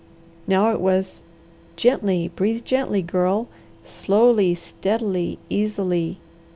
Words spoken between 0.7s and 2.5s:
it was, "Gently,